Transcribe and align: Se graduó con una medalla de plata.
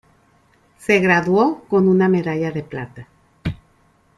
Se 0.79 0.97
graduó 0.97 1.63
con 1.65 1.87
una 1.87 2.09
medalla 2.09 2.51
de 2.51 2.63
plata. 2.63 3.07